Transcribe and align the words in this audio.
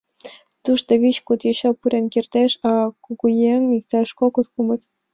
Тушко 0.63 0.93
вич-куд 1.01 1.39
йоча 1.43 1.69
пурен 1.79 2.05
кертеш, 2.13 2.51
а 2.69 2.71
кугыеҥ— 3.03 3.63
иктаж 3.77 4.09
кокыт-кумыт. 4.19 4.81